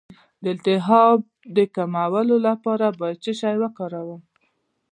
د 0.43 0.45
التهاب 0.55 1.19
د 1.55 1.57
کمولو 1.75 2.35
لپاره 2.47 2.85
باید 2.99 3.21
څه 3.25 3.31
شی 3.39 3.55
وکاروم؟ 3.63 4.21